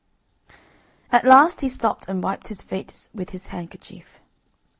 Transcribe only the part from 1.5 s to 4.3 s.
he stopped and wiped his face with his handkerchief.